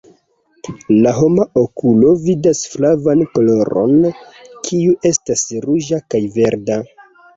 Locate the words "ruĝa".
5.67-6.01